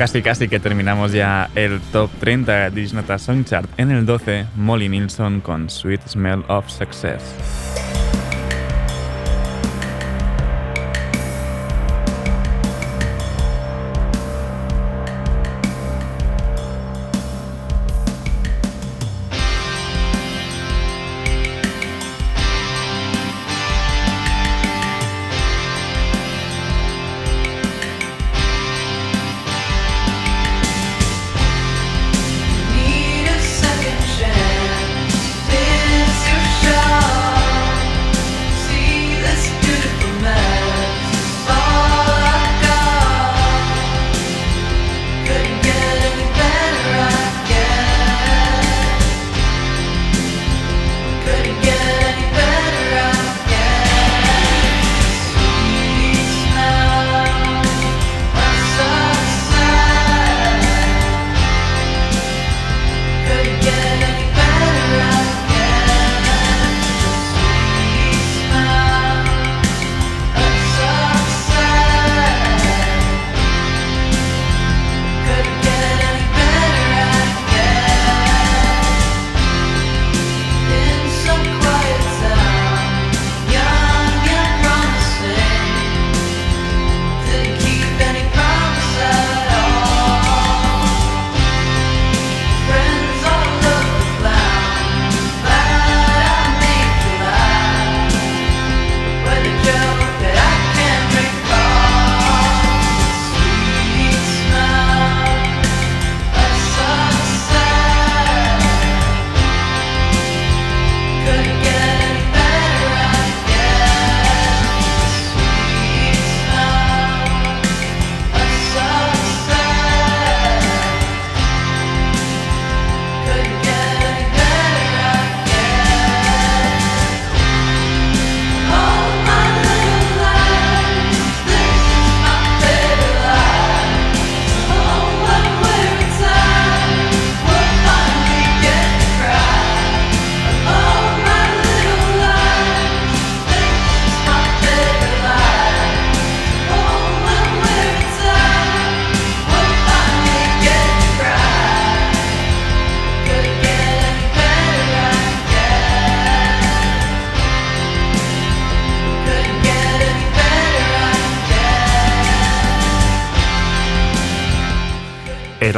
Casi 0.09 0.23
casi 0.23 0.47
que 0.47 0.59
terminamos 0.59 1.11
ya 1.11 1.51
el 1.53 1.79
top 1.91 2.09
30 2.19 2.51
de 2.51 2.81
Disnota 2.81 3.19
Song 3.19 3.45
Chart. 3.45 3.69
En 3.77 3.91
el 3.91 4.07
12, 4.07 4.47
Molly 4.55 4.89
Nilsson 4.89 5.39
con 5.39 5.69
Sweet 5.69 6.01
Smell 6.07 6.43
of 6.47 6.67
Success. 6.67 7.78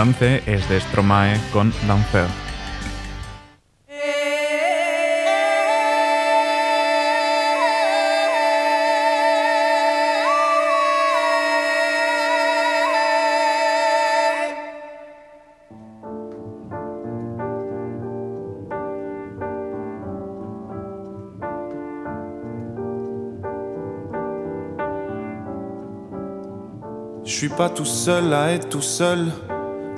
11 0.02 0.42
es 0.48 0.68
de 0.68 0.80
Stromae 0.80 1.40
con 1.54 1.72
L'Enfer. 1.88 2.28
Je 27.24 27.48
suis 27.48 27.50
pas 27.50 27.70
tout 27.70 27.86
seul 27.86 28.34
à 28.34 28.52
être 28.52 28.70
tout 28.70 28.82
seul, 28.82 29.32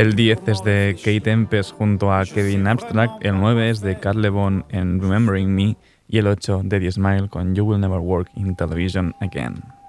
El 0.00 0.14
10 0.14 0.48
es 0.48 0.64
de 0.64 0.96
Kate 0.96 1.20
Tempest 1.20 1.74
junto 1.74 2.10
a 2.10 2.24
Kevin 2.24 2.66
Abstract, 2.66 3.22
el 3.22 3.38
9 3.38 3.68
es 3.68 3.82
de 3.82 3.98
Carl 3.98 4.22
Levon 4.22 4.64
en 4.70 4.98
Remembering 4.98 5.54
Me 5.54 5.76
y 6.08 6.16
el 6.16 6.26
8 6.26 6.62
de 6.64 6.80
The 6.80 6.90
Smile 6.90 7.28
con 7.28 7.54
You 7.54 7.66
Will 7.66 7.80
Never 7.82 7.98
Work 7.98 8.30
in 8.34 8.56
Television 8.56 9.14
Again. 9.20 9.79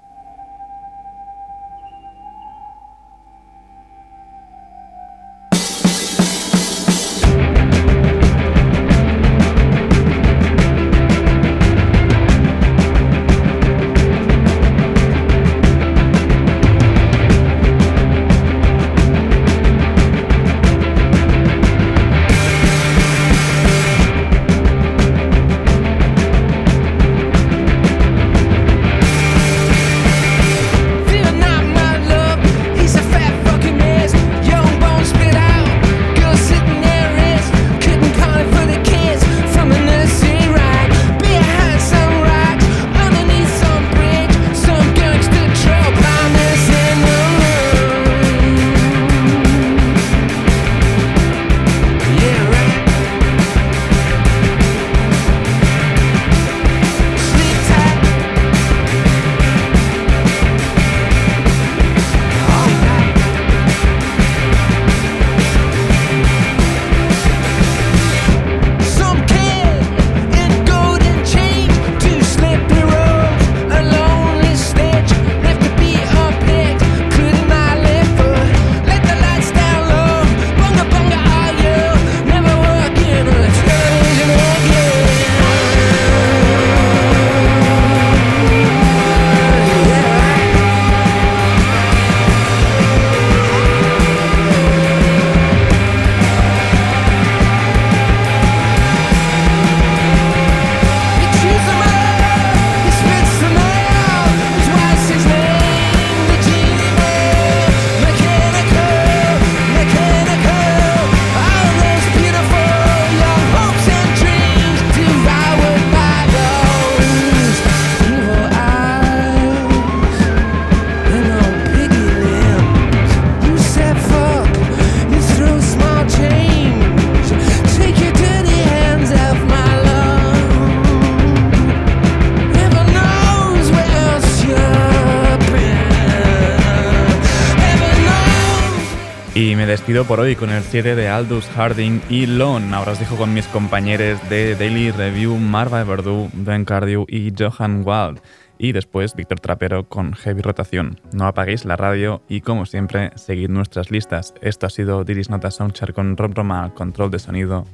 Despido 139.91 140.07
por 140.07 140.21
hoy 140.21 140.37
con 140.37 140.51
el 140.51 140.63
7 140.63 140.95
de 140.95 141.09
Aldous 141.09 141.49
Harding 141.49 141.99
y 142.09 142.25
Lon. 142.25 142.73
Ahora 142.73 142.93
os 142.93 142.99
dejo 142.99 143.17
con 143.17 143.33
mis 143.33 143.45
compañeros 143.47 144.21
de 144.29 144.55
Daily 144.55 144.89
Review, 144.89 145.35
Marva 145.35 145.83
Verdú, 145.83 146.29
Ben 146.31 146.63
Cardew 146.63 147.05
y 147.09 147.33
Johan 147.37 147.83
Wald. 147.85 148.21
Y 148.57 148.71
después 148.71 149.15
Víctor 149.15 149.41
Trapero 149.41 149.89
con 149.89 150.13
Heavy 150.13 150.41
Rotación. 150.41 151.01
No 151.11 151.27
apaguéis 151.27 151.65
la 151.65 151.75
radio 151.75 152.21
y 152.29 152.39
como 152.39 152.65
siempre, 152.65 153.11
seguid 153.15 153.49
nuestras 153.49 153.91
listas. 153.91 154.33
Esto 154.41 154.65
ha 154.65 154.69
sido 154.69 155.03
Diris 155.03 155.29
Nota 155.29 155.51
Soundchart 155.51 155.93
con 155.93 156.15
Rob 156.15 156.35
Roma 156.35 156.71
control 156.73 157.11
de 157.11 157.19
sonido. 157.19 157.65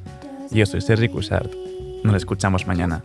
Yo 0.49 0.65
soy 0.65 0.81
Sergi 0.81 1.09
Cushart. 1.09 1.51
Nos 2.03 2.15
escuchamos 2.15 2.65
mañana. 2.65 3.03